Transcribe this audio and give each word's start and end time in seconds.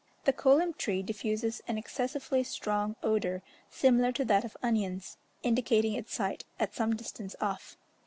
The 0.25 0.33
kolim 0.33 0.73
tree 0.73 1.03
diffuses 1.03 1.61
an 1.67 1.77
excessively 1.77 2.43
strong 2.43 2.95
odour, 3.03 3.43
similar 3.69 4.11
to 4.13 4.25
that 4.25 4.43
of 4.43 4.57
onions, 4.63 5.17
indicating 5.43 5.93
its 5.93 6.11
site 6.11 6.43
at 6.59 6.73
some 6.73 6.95
distance 6.95 7.35
off. 7.39 7.77